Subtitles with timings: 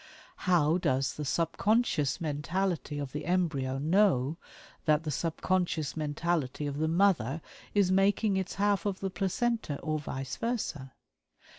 [0.47, 4.39] How does the subconscious mentality of the embryo know
[4.85, 7.39] that the subconscious mentality of the mother
[7.75, 10.93] is making its half of the placenta, or vice versa?